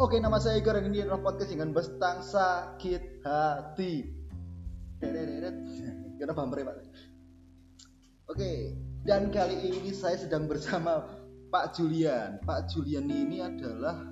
[0.00, 4.08] Oke, nama saya Igor dan ini adalah podcast dengan bestang sakit hati.
[6.16, 6.76] Kita bumper ya, Pak.
[8.32, 8.72] Oke,
[9.04, 11.04] dan kali ini saya sedang bersama
[11.52, 12.40] Pak Julian.
[12.40, 14.08] Pak Julian ini adalah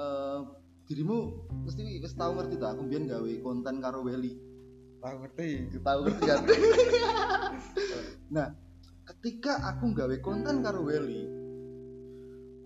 [0.00, 0.40] eh,
[0.88, 4.32] dirimu mesti wis tahu ngerti tak aku biyen gawe konten karo Welly.
[5.04, 5.76] Tahu ngerti.
[5.76, 6.40] Tahu ngerti kan?
[8.34, 8.48] nah,
[9.12, 11.45] ketika aku gawe konten karo Welly,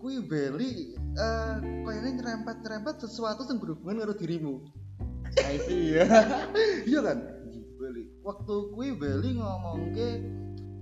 [0.01, 1.53] kui Welly eh
[1.85, 4.65] kayaknya nyerempet-nyerempet sesuatu yang berhubungan karo dirimu.
[5.37, 6.09] I see ya.
[6.89, 7.17] iya kan
[7.77, 10.09] Welly waktu kui Welly ngomong ke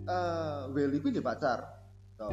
[0.07, 1.63] eh Welly kuwi di pacar
[2.15, 2.31] Toh.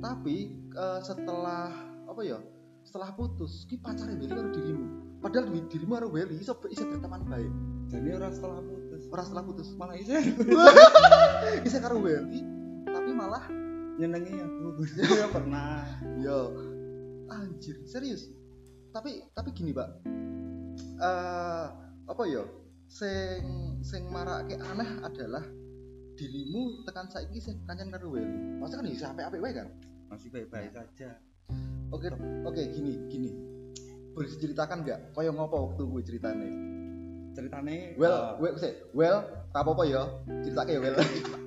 [0.00, 1.72] tapi eh, setelah
[2.08, 2.38] apa ya
[2.84, 4.86] setelah putus ki pacarnya Welly karo dirimu
[5.24, 7.52] padahal di dirimu karo Welly iso iso teman baik
[7.84, 9.02] Jadi orang setelah putus.
[9.12, 12.40] orang setelah putus Malah iso karo Welly
[12.88, 13.63] tapi malah
[13.98, 14.84] nyenengi aku.
[15.20, 15.84] Ya pernah.
[16.20, 16.38] yo.
[17.30, 18.28] Anjir serius?
[18.92, 19.88] Tapi tapi gini pak.
[20.98, 21.66] Eh
[22.04, 22.44] apa ya
[22.84, 23.42] sing
[23.80, 25.40] sing marake aneh adalah
[26.14, 29.68] dirimu tekan saiki sing kancan karo Welly maksudnya kan bisa apik-apik wae kan
[30.12, 31.10] Masih baik-baik saja.
[31.90, 32.06] oke
[32.46, 33.32] oke gini gini.
[34.14, 35.00] Boleh diceritakan nggak?
[35.10, 36.48] Kaya ngopo waktu gue ceritane?
[37.34, 38.54] Ceritane well eh, well
[38.94, 39.18] well
[39.50, 40.02] tak apa-apa ya
[40.46, 40.96] ceritake ya well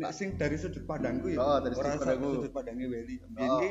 [0.00, 1.38] nek sing dari sudut pandangku ya.
[1.38, 2.30] Oh, dari sudut Ora pandangmu.
[2.40, 3.16] sudut pandangnya Welly.
[3.20, 3.60] Oh.
[3.60, 3.68] Ini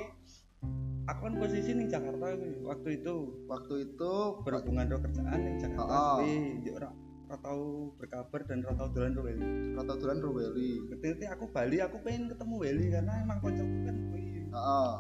[1.06, 2.26] aku kan posisi ning Jakarta
[2.64, 4.12] waktu itu waktu itu
[4.44, 6.22] berhubungan karo kerjaan ning Jakarta Oh.
[6.22, 6.90] suwe yo ora
[7.26, 7.64] ora tau
[7.96, 9.48] berkabar dan ora tau dolan karo Welly.
[9.74, 13.96] rata dolan karo Welly Ketika aku Bali aku pengen ketemu Welly karena emang kocokku kan
[14.08, 14.24] kuwi.
[14.46, 14.94] heeh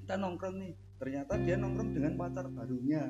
[0.00, 0.72] Kita nongkrong nih.
[0.96, 3.04] Ternyata dia nongkrong dengan pacar barunya.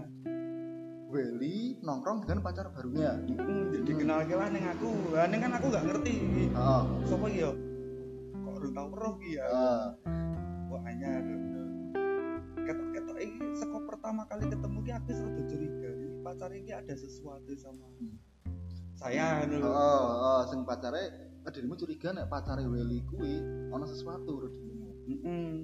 [1.10, 4.90] Welly nongkrong dengan pacar barunya Hmm, jadi kenal ke ning aku.
[5.10, 6.14] Lah ning kan aku gak ngerti.
[6.54, 7.52] heeh Sopo iki yo?
[8.46, 8.86] Kok ora tau
[9.18, 9.46] iki ya.
[9.50, 9.84] heeh
[10.70, 11.24] Wah anyar.
[12.54, 15.90] Ketok-ketok iki seko pertama kali ketemu ki aku rada curiga.
[15.98, 17.90] Ini pacar iki ada sesuatu sama
[19.00, 19.70] saya ngono lho.
[19.72, 21.02] Oh, oh, sing pacare
[21.42, 23.40] eh, dirimu curiga nek pacare Welly kuwi
[23.72, 24.88] ana sesuatu dirimu.
[25.10, 25.54] Heeh.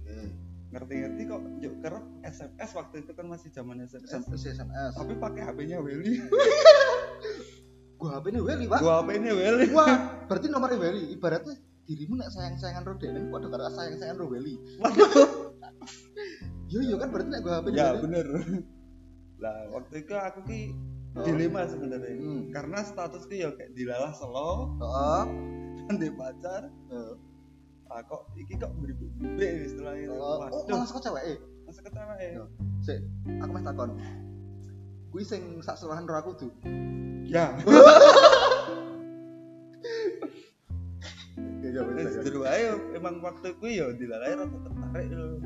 [0.00, 0.49] Oke.
[0.70, 4.10] Ngerti-ngerti kok yuk kerep SMS waktu itu kan masih zaman SMS.
[4.22, 4.92] SMS SMS.
[4.94, 6.22] Tapi pakai HP-nya Welly.
[8.00, 8.78] Gua HP-ne Welly, Pak.
[8.80, 9.66] Gua HP-nya Welly.
[9.74, 9.94] Wah,
[10.24, 11.12] berarti nomornya Welly.
[11.12, 11.54] Ibaratnya
[11.84, 14.54] dirimu nek sayang-sayangan ro dene padha karo sayang-sayangan ro Welly.
[14.78, 15.10] Waduh.
[16.70, 18.00] Yo yo kan berarti nek gua HP-ne ya Welly.
[18.06, 18.26] bener.
[19.42, 20.62] Lah waktu itu aku ki
[21.10, 21.26] Oh.
[21.26, 22.22] dilema sebenarnya.
[22.22, 22.54] Hmm.
[22.54, 25.22] Karena statusku ya kayak dilalah selo Heeh.
[25.90, 26.70] dan di pacar.
[26.70, 27.14] Heeh.
[27.90, 29.34] Ah kok iki kok beribu-ribu
[29.66, 30.14] istilahnya.
[30.14, 31.42] Oh, oh, Waduh, malah saka cewek.
[31.66, 32.42] masa ketawa ya.
[32.82, 32.98] Sik,
[33.42, 33.90] aku meh takon.
[35.10, 36.52] Kuwi sing sak sekolahan karo aku tuh.
[37.30, 37.54] Ya,
[41.62, 45.38] Ya ya dulu ayo emang waktu ku ya dilalai rada tertarik lho.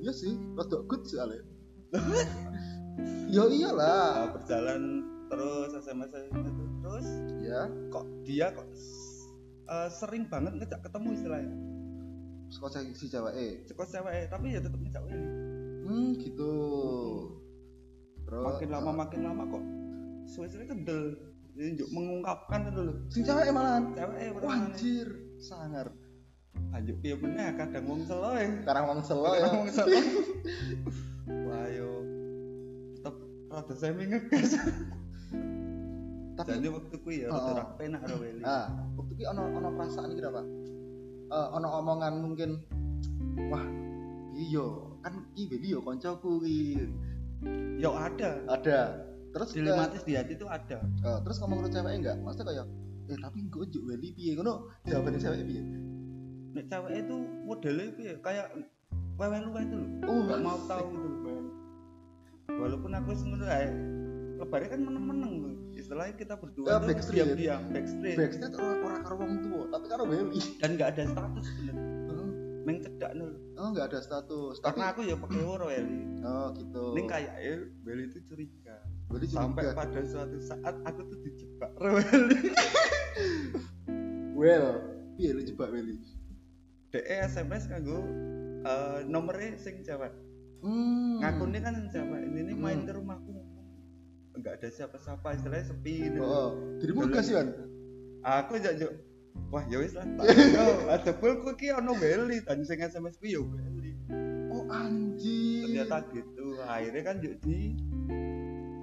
[0.00, 1.44] Iya sih, rada good soalnya.
[3.34, 4.24] Yo iyalah.
[4.24, 7.06] Ah, berjalan terus SMS itu terus
[7.44, 8.64] Ya, kok dia kok
[9.70, 11.54] eh, sering banget ngejak ketemu istilahnya.
[12.50, 13.32] saka si cewek.
[13.32, 13.52] eh.
[13.62, 15.22] Cekos cewek tapi ya tetep ngejak ini.
[15.86, 16.52] Hmm, gitu.
[18.26, 19.64] Terus Makin lama makin lama kok
[20.26, 21.14] suwe-suwe kendel.
[21.50, 22.94] Ini njuk mengungkapkan itu lho.
[23.06, 23.94] sing cewek malahan.
[23.94, 25.06] Cewek Wah, anjir,
[25.38, 25.94] sangar.
[26.70, 28.50] Anjuk piye meneh kadang wong selo ya.
[28.62, 29.46] Sekarang wong selo ya.
[29.46, 29.98] Kadang wong selo.
[31.46, 31.90] Wah yo
[32.94, 33.14] tetep
[33.46, 34.50] rada semi ngegas.
[36.34, 37.36] Tapi Jadi waktu ku ya Oh.
[37.36, 38.00] rada ra penak
[38.42, 38.66] ah,
[38.96, 40.40] waktu ki ono ono perasaan iki apa?
[41.28, 42.50] Eh ono omongan mungkin
[43.52, 43.60] wah,
[44.32, 44.64] iya
[45.04, 46.88] kan iki Willy yo kancaku iki.
[47.76, 48.40] Yo ada.
[48.48, 48.80] Ada.
[49.30, 50.80] Terus ke- Dilematis di hati itu ada.
[50.80, 52.16] eh, terus ngomong karo cewek enggak?
[52.24, 52.66] Maksudnya kayak
[53.12, 54.72] eh tapi gue juk Willy piye ngono?
[54.88, 55.62] Jawabannya cewek piye?
[56.56, 58.12] Nek cewek itu modelnya piye?
[58.24, 58.46] Kayak
[59.20, 59.86] wewe lu itu lho.
[60.08, 61.32] Oh, Gak mau tahu gitu.
[62.50, 63.68] Walaupun aku sebenarnya
[64.40, 65.32] lebarnya kan meneng-meneng
[65.90, 67.18] Istilahnya kita berdua Eh, tuh backstreet.
[67.18, 70.38] diam-diam backstreet Backstage ora ora karo wong tua, tapi karo Willy.
[70.56, 71.82] dan nggak ada status sebenarnya.
[72.06, 72.28] Heeh.
[72.60, 73.26] Neng cedak lho.
[73.56, 74.54] Oh, enggak ada status.
[74.56, 75.98] Tapi Karena aku ya pakai woro Eli.
[76.22, 76.82] oh gitu.
[76.94, 78.76] Neng kayak eh Welly itu curiga.
[79.10, 82.38] Willy Sampai pada suatu saat aku tuh dijebak Welly.
[84.32, 84.78] well,
[85.16, 85.98] piye lu jebak Willy?
[86.90, 88.06] DE SMS kanggo
[88.62, 90.14] eh nomornya sing cewek.
[90.60, 91.18] Hmm.
[91.18, 92.20] Ngakunya kan cewek.
[92.24, 92.86] Ini nih main Hmm.
[92.86, 93.34] ke rumahku
[94.36, 96.20] enggak ada siapa-siapa istilahnya sepi gitu.
[96.22, 97.48] Oh, dirimu gas kan?
[98.20, 98.92] Aku jak juk
[99.50, 100.06] Wah, ya wis lah.
[100.54, 103.98] Yo, ada pul ku ki ono Welly dan sing SMS ku ya Welly.
[104.50, 105.66] Oh anjir.
[105.66, 106.60] Ternyata gitu.
[106.62, 107.74] Akhirnya kan juk di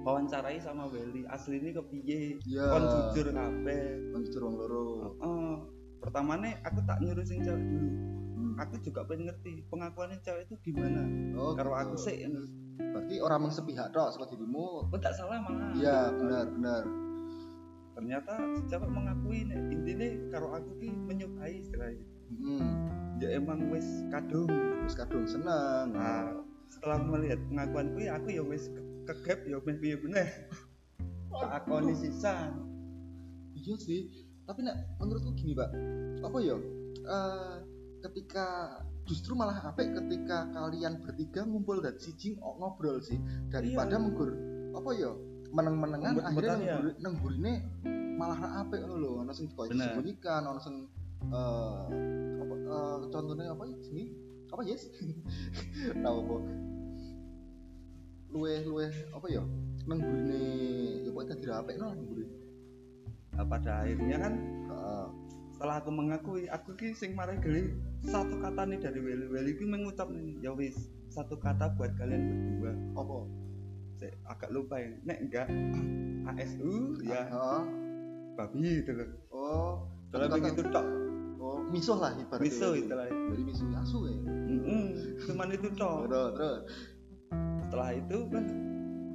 [0.04, 1.24] wawancarai sama Welly.
[1.28, 2.36] Asli ini kepiye?
[2.44, 2.68] Ya.
[2.68, 3.84] Kon jujur kabeh.
[4.12, 4.84] Kon jujur wong loro.
[5.04, 5.52] Heeh.
[6.04, 7.88] Pertamane aku tak nyuruh sing cewek dulu.
[8.38, 8.54] Hmm.
[8.54, 11.02] aku juga pengen ngerti pengakuannya cewek itu gimana
[11.34, 11.82] oh, karo gitu.
[11.82, 12.67] aku sih ngono.
[12.78, 14.86] Berarti orang yang sepihak tok sama dirimu.
[14.86, 16.82] Aku tak salah malah iya benar benar.
[17.98, 18.32] Ternyata
[18.70, 22.06] cewek mengakui nek intinya karo aku ki menyukai istilahnya.
[22.28, 22.70] Hmm.
[23.18, 24.46] ya emang wis kadung.
[24.48, 25.96] Terus kadung seneng.
[25.96, 26.38] Nah
[26.70, 30.28] setelah melihat pengakuanku ya aku ya wis ke- kegep ya meh piye meneh.
[31.28, 32.68] Tak akoni sisan
[33.58, 34.00] iya sih.
[34.46, 35.70] Tapi nak menurutku gini pak
[36.24, 36.56] apa ya?
[37.04, 37.54] Eh,
[38.06, 43.16] ketika justru malah apik ketika kalian bertiga ngumpul dan siji ngobrol sih
[43.48, 44.02] daripada Iya.
[44.04, 44.30] menggur
[44.76, 45.10] apa ya
[45.48, 46.56] meneng-menengan akhirnya ya.
[46.60, 47.52] nengguri- nenggurine
[48.20, 50.84] malah apik ngono lho ono sing kok disembunyikan ono sing
[51.24, 51.82] eh
[52.38, 54.04] apa eh, contohnya apa ya sini
[54.48, 54.82] apa yes
[56.04, 56.36] tahu apa
[58.28, 59.42] luwe luwe apa ya
[59.82, 60.40] nenggurine
[61.00, 62.36] ya pokoknya dadi ra apik no nenggurine
[63.30, 64.34] Nah, pada akhirnya kan.
[65.58, 69.66] Setelah aku mengakui aku ki sing marai geli satu kata nih dari Weli Weli ki
[69.66, 70.78] mengucap nih ya wis
[71.08, 73.16] satu kata buat kalian berdua apa
[73.96, 75.50] saya agak lupa ya nek enggak
[76.30, 76.70] ASU
[77.02, 77.26] ya
[78.32, 79.74] babi gitu loh oh
[80.08, 80.86] kata- begitu tok
[81.38, 82.44] Oh, misuh lah ibaratnya.
[82.44, 84.18] miso istilahnya Dari misuh asu ya.
[84.20, 84.84] Mm-mm,
[85.24, 86.60] cuman itu tok Terus, terus.
[87.60, 88.44] setelah itu kan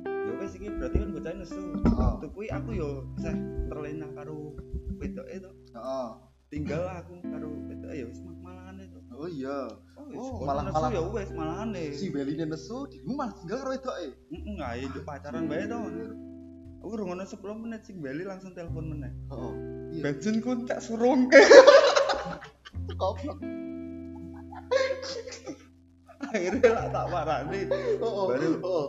[0.08, 2.16] ya wes iki berarti kan bocah nesu Oh.
[2.16, 3.36] waktu kuwi aku yo seh
[3.68, 4.63] terlena karo itu.
[6.54, 9.58] Tinggal aku karo wedok ya wis malahan itu Oh iya.
[9.94, 13.70] oh, wis, Oh, malah- malah- ya wes malahan Si Beline nesu, dirimu malah tinggal karo
[13.72, 14.08] wedok e.
[14.30, 15.78] Heeh, ayo juk pacaran bae to.
[16.84, 19.10] Aku rungono 10 menit sing bali langsung telepon meneh.
[19.30, 19.54] Heeh.
[19.94, 20.02] Iya.
[20.04, 21.40] Bensin ku tak surungke.
[23.00, 23.40] Goblok.
[26.24, 27.62] Akhirnya lah tak parani.
[28.00, 28.52] Oh, Baru.
[28.62, 28.86] oh.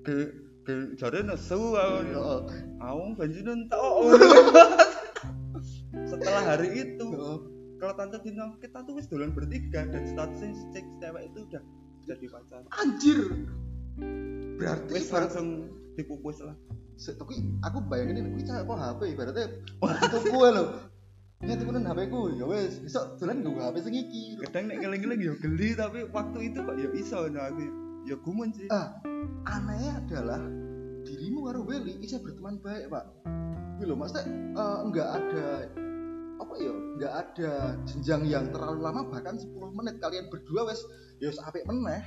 [0.00, 0.32] Ke
[0.62, 2.48] ke jare nesu aku.
[2.78, 3.94] Aku bensin entok.
[6.20, 7.38] Setelah hari itu, Heeh.
[7.80, 11.62] kalau tante Dino kita tuh wis dolan bertiga dan statusnya cek cewek itu udah
[12.04, 12.60] jadi pacar.
[12.76, 13.48] Anjir.
[14.60, 16.52] Berarti Wis langsung dipupus lah.
[17.00, 20.64] Tapi aku bayangin ini cah apa HP ibaratnya itu kue lho.
[21.40, 24.36] Ya tipunan HP ku ya wes besok dolan nggo HP sing iki.
[24.44, 27.64] Kadang nek ngeling-ngeling ya geli tapi waktu itu kok ya iso nah aku
[28.04, 28.68] ya gumun sih.
[28.68, 29.00] Ah,
[29.48, 30.44] anehnya adalah
[31.08, 33.04] dirimu karo Welly bisa berteman baik pak
[33.80, 35.46] Wih loh maksudnya eh, nggak ada
[36.40, 36.72] apa ya?
[36.72, 37.52] Nggak ada
[37.84, 40.00] jenjang yang terlalu lama bahkan 10 menit.
[40.00, 40.80] Kalian berdua wes
[41.20, 42.00] ya wes apik meneh.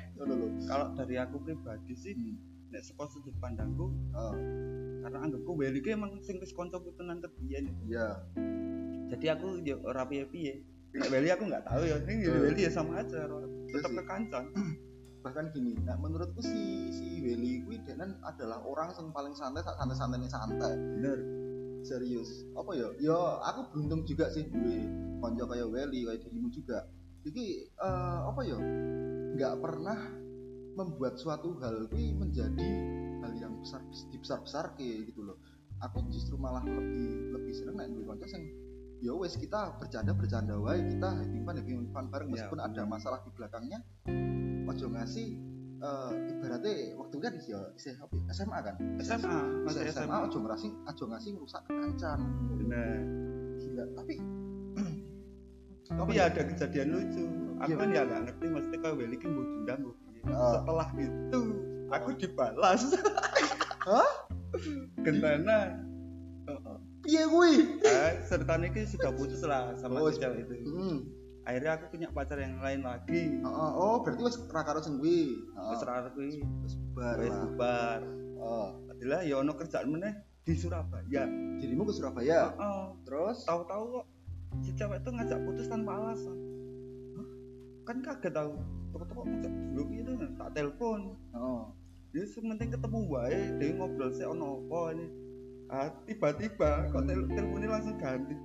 [0.66, 2.38] Kalau dari aku pribadi sih Hmm.
[2.74, 4.34] nek saka sudut pandangku Oh,
[5.06, 7.70] karena anggapku Welly ki emang sing wis kancaku tenan kebiyen.
[7.86, 8.18] Iya.
[9.14, 10.66] Jadi aku ya ora piye-piye.
[10.98, 12.02] Nek Welly aku nggak tahu ya.
[12.02, 12.42] Ini Hmm.
[12.50, 13.30] Welly ya sama aja
[13.70, 13.98] tetep sih.
[14.02, 14.44] kekancan.
[15.24, 20.30] Bahkan gini nah menurutku si si Welly denan adalah orang yang paling santai santai santainya
[20.34, 20.74] santai.
[20.74, 21.43] Bener
[21.84, 22.48] serius.
[22.56, 22.88] Apa ya?
[23.00, 23.18] Ya
[23.52, 24.88] aku beruntung juga sih duwe
[25.20, 26.88] konco kayak Welly kayak dirimu juga.
[27.24, 28.58] Jadi eh, apa ya?
[29.38, 30.00] Nggak pernah
[30.74, 32.70] membuat suatu hal ini menjadi
[33.22, 35.38] hal yang besar dibesar besar kayak gitu loh.
[35.84, 38.44] Aku justru malah lebih lebih seneng nek duwe konco sing
[39.04, 42.32] ya wes kita bercanda bercanda wae kita having fun having fun bareng.
[42.32, 42.92] Ya, meskipun ada bener.
[42.92, 43.80] masalah di belakangnya
[44.64, 45.53] ojo ngasih
[45.84, 47.60] eh, ibaratnya waktu kan ya
[48.00, 48.76] apa ya, SMA kan?
[49.04, 49.38] SMA
[49.68, 52.20] masih SMA SMA ojo ngasih ojo ngasih merusak kancan
[52.56, 52.98] bener.
[53.60, 54.16] Gila tapi
[56.00, 57.24] tapi ya ada kejadian lucu.
[57.62, 57.76] Aku Iya.
[57.80, 59.94] kan ya nggak ngerti maksudnya Welly ki mau dendam mau.
[60.24, 60.52] Ah.
[60.58, 61.42] setelah itu
[61.92, 62.82] aku dibalas.
[63.88, 64.12] Hah?
[65.04, 65.76] gentena
[67.04, 67.84] piye kuwi?
[67.84, 70.56] Eh, ceritanya ki sudah putus lah sama Oh, si cewek itu.
[70.72, 70.98] Hmm.
[71.44, 73.40] Akhirnya aku punya pacar yang lain lagi.
[73.44, 75.44] Heeh, oh berarti wis ra karo sing kuwi?
[75.44, 76.40] Wis Heeh, ra kuwi.
[76.64, 77.40] Wis bar lah.
[77.48, 78.00] bubar.
[78.40, 81.28] Oh adalah ya ono kerjaan meneh di Surabaya.
[81.60, 82.56] Dirimu ke Surabaya?
[82.56, 82.84] Heeh.
[83.04, 83.44] terus?
[83.44, 84.06] Tahu-tahu kok
[84.64, 86.38] si cewek itu ngajak putus tanpa alasan.
[87.20, 87.28] Hah?
[87.84, 88.54] kan kaget tahu
[88.96, 91.20] toko-toko ngajak dulu itu tak telepon.
[91.36, 91.76] Oh
[92.14, 95.06] ya sementing ketemu wae dia ngobrol sih ono apa ini.
[95.68, 98.38] Ah tiba-tiba kok tel teleponnya langsung ganti.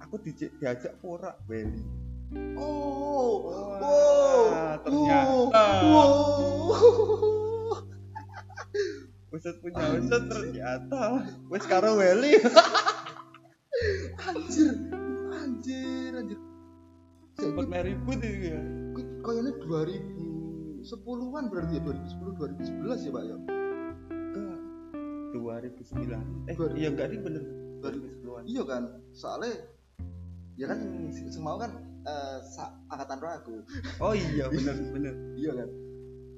[0.00, 1.99] Aku diajak porak Welly
[2.56, 5.64] oh Wah, wow ternyata.
[5.82, 6.10] wow.
[9.30, 12.34] Usut punya usut ternyata wis karo Welly
[14.20, 14.74] anjir
[15.32, 16.10] anjir.
[16.12, 16.38] Anjir
[17.34, 18.60] sempat meribut itu ya.
[19.20, 21.82] Kayaknya 2010-an berarti ya?
[21.82, 23.36] 2010 2011 ya Pak ya?
[24.10, 24.58] Enggak.
[25.32, 27.42] 2009 eh Dua- iya enggak ini bener.
[27.80, 28.82] 2010an iya kan?
[29.14, 29.54] Soalnya
[30.58, 30.78] ya kan
[31.14, 31.70] sing sing mau kan
[32.02, 33.54] eh, sa- angkatan roh aku.
[33.98, 35.14] Oh iya bener bener.
[35.40, 35.68] Iya kan?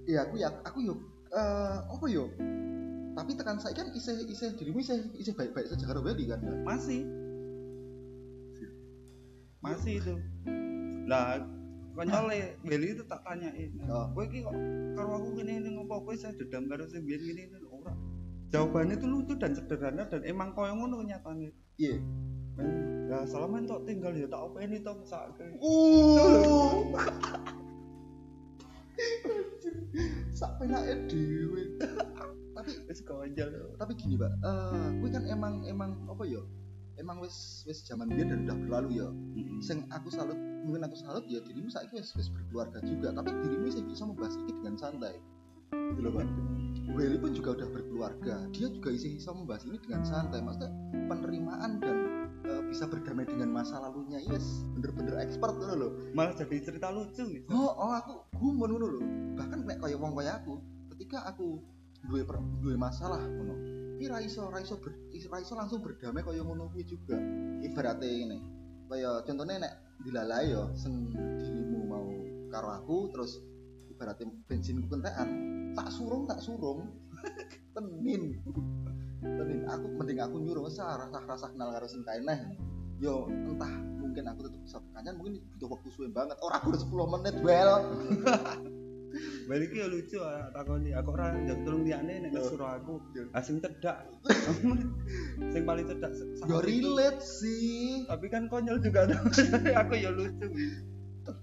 [0.02, 0.98] Iya aku ya aku yuk
[1.30, 2.26] eh apa yo?
[3.12, 6.40] Tapi tekan saya kan isih isih dirimu isih isih baik-baik saja karo Welly kan?
[6.40, 7.04] Ya masih.
[9.62, 10.14] Masih itu.
[11.06, 11.38] Nah
[11.92, 14.08] konyole Willy itu tak tanyain Oh.
[14.16, 14.56] kowe iki kok
[14.96, 17.92] karo aku ngene ngene ngopo kowe saya dendam karo sing biyen ngene ngene ora.
[18.48, 21.96] Jawabannya itu lucu dan sederhana dan emang koyo ngono nyatane iya
[23.12, 26.88] lah salaman tok tinggal ya tak openi to mesake uh.
[30.32, 31.76] Sak penake dhewe.
[32.56, 36.40] Tapi wis konjol tapi gini pak eh kuwi kan emang emang apa ya?
[36.96, 39.08] Emang wis wis zaman biyen dan udah berlalu ya.
[39.60, 43.12] Sing aku salut mungkin aku salut ya dirimu saiki wis wis berkeluarga juga.
[43.12, 45.14] Tapi dirimu sih bisa membahas ini dengan santai.
[45.72, 46.26] Gitu loh pak
[46.92, 48.34] Willy pun juga udah berkeluarga.
[48.52, 50.40] Dia juga isi bisa membahas ini dengan santai.
[50.44, 50.72] Maksudnya
[51.08, 51.96] penerimaan dan
[52.46, 54.18] eh, bisa berdamai dengan masa lalunya.
[54.22, 58.86] Yes bener-bener expert loh loh malah jadi cerita lucu gitu oh, oh aku gumun ngono
[58.98, 59.00] lho.
[59.38, 60.58] Bahkan nek kaya wong kaya aku
[60.96, 61.62] ketika aku
[62.08, 63.54] duwe per- duwe masalah ngono
[64.02, 67.14] iki ra iso ra iso ber, ra iso langsung berdamai kaya ngono kuwi juga.
[67.62, 68.38] Ibaratnya ini
[68.90, 69.72] kaya contohnya nek
[70.02, 72.08] dilalai yo sing dirimu mau
[72.52, 73.40] karo aku terus
[73.88, 75.28] ibaratnya bensinku kentekan
[75.72, 76.90] tak surung tak surung
[77.72, 78.22] tenin
[79.22, 82.40] tenin aku mending aku nyuruh rasa rasa rasa kenal karo sing kae neh
[83.02, 86.36] yo entah mungkin aku tetap bisa kancan mungkin butuh waktu suwe banget.
[86.44, 87.72] Orang aku udah 10 menit well
[89.48, 92.48] balik ya lucu ah takoni aku ora njak tulung liyane nek Yo.
[92.48, 92.96] suruh aku.
[93.12, 93.28] Yo.
[93.36, 94.08] asing cedak
[95.52, 96.12] sing paling cedak
[96.48, 98.04] yo relate sih.
[98.08, 99.08] Tapi kan konyol juga
[99.84, 100.48] aku ya lucu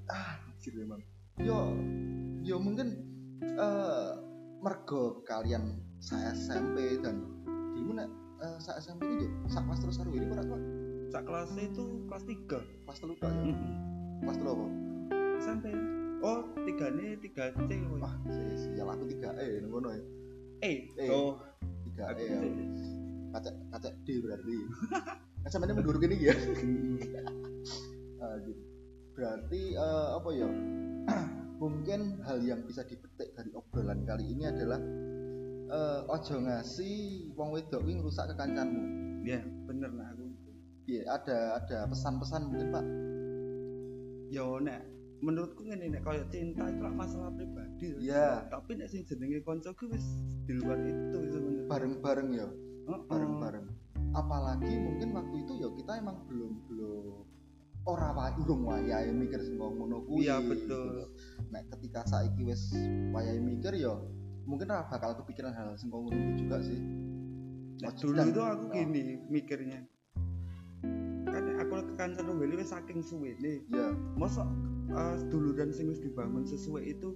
[0.09, 1.01] ah anjir memang.
[1.41, 1.73] Yo
[2.41, 3.05] yo mungkin
[3.41, 4.28] eh
[4.59, 7.23] mergo kalian saya SMP dan
[7.75, 8.09] dirimu nek
[8.43, 10.61] eh, saya SMP itu sak kelas terus karo ini ora kok
[11.09, 13.29] sak kelasnya itu kelas 3 kelas telu ya?
[14.19, 14.67] Kelas telu apa?
[15.39, 15.65] SMP
[16.19, 20.03] oh tiga nih tiga C wah si sial aku 3 E ngono ya.
[20.59, 21.09] Eh Eh.
[21.09, 21.39] oh.
[21.95, 22.47] 3 aku E ya C.
[23.29, 24.55] kacak kacak D berarti.
[25.47, 26.35] Kan sampeyan mundur gini ya?
[28.39, 28.51] Gitu.
[29.15, 30.47] berarti eh, apa ya
[31.69, 34.81] mungkin hal yang bisa dipetik dari obrolan kali ini adalah
[35.69, 38.83] eh, ojo ngasih wong wedok kuwi ngrusak kekancanmu.
[39.21, 40.25] Ya bener nah aku.
[40.89, 42.85] Iya ada ada pesan-pesan mungkin pak?
[44.33, 44.81] Ya nek
[45.21, 47.93] menurutku ngene nek kaya cinta itu lah masalah pribadi.
[48.01, 48.49] Iya.
[48.49, 50.05] tapi nek sing jenenge kanca ku wis
[50.49, 51.63] di luar itu sebenarnya.
[51.69, 52.47] Bareng-bareng ya?
[52.89, 53.67] Bareng-bareng.
[54.17, 57.38] Apalagi mungkin waktu itu ya kita emang belum belum
[57.87, 60.27] ora wae urung wayahe mikir sing ngono kuwi.
[60.27, 61.07] Iya, betul.
[61.49, 62.75] nah ketika saiki wis
[63.15, 63.95] wayahe mikir ya
[64.43, 66.79] mungkin ora bakal kepikiran hal sing ngono kuwi juga sih.
[67.79, 69.79] Nah, dulu itu aku oh, gini mikirnya.
[71.29, 73.95] Kan aku kekancan Weli wis saking suwe nih iya.
[74.19, 74.43] Masa
[74.91, 77.15] uh, duluran sing wis dibangun sesuai itu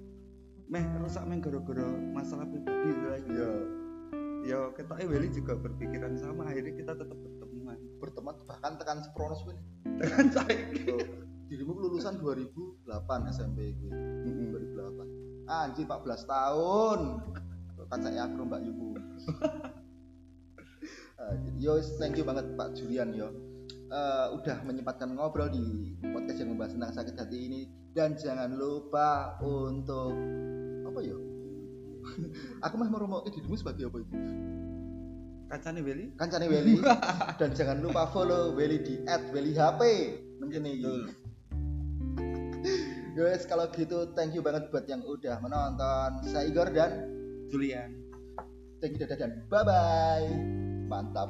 [0.72, 1.84] meh rusak meh gara-gara
[2.15, 3.27] masalah pribadi lagi.
[3.27, 3.51] Iya.
[4.43, 7.79] Ya ketoknya Weli juga berpikiran sama akhirnya kita tetap berteman.
[8.00, 9.60] Berteman bahkan tekan sepronos kuwi
[10.00, 11.05] dengan saiki Tuh,
[11.50, 17.00] dirimu lulusan 2008 SMP gue 2008 anjir 14 tahun.
[17.91, 18.85] Kacake aku Mbak Yubu
[21.21, 21.53] Anjir.
[21.63, 23.29] yo thank you banget Pak Julian yo.
[23.93, 27.62] Eh, udah menyempatkan ngobrol di podcast yang membahas tentang sakit hati ini.
[27.93, 30.17] Dan jangan lupa untuk
[30.89, 31.21] apa yo?
[32.65, 34.17] Aku mah mau dirimu sebagai apa itu
[35.53, 36.81] kacane Weli kancane Welly
[37.39, 39.81] dan jangan lupa follow Welly di @wellyhp
[40.41, 41.05] mungkin ini
[43.13, 46.25] guys kalau gitu thank you banget buat yang udah menonton.
[46.25, 47.05] Saya Igor dan
[47.53, 47.93] Julian.
[48.81, 50.27] Thank you dadah dan bye bye
[50.89, 51.29] mantap